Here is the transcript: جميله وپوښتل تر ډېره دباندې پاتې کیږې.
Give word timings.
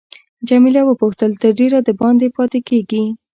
جميله 0.47 0.81
وپوښتل 0.85 1.31
تر 1.41 1.51
ډېره 1.59 1.79
دباندې 1.87 2.27
پاتې 2.37 2.59
کیږې. 2.67 3.03